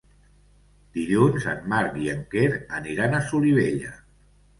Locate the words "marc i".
1.73-2.09